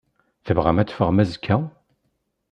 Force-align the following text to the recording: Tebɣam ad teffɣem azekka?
Tebɣam 0.45 0.77
ad 0.81 0.87
teffɣem 0.87 1.21
azekka? 1.23 1.57